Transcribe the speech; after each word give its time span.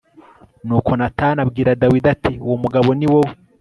nuko 0.65 0.91
natani 0.99 1.39
abwira 1.45 1.77
dawidi 1.81 2.07
ati 2.15 2.31
“uwo 2.45 2.55
mugabo 2.63 2.89
ni 2.97 3.07
wowe 3.11 3.31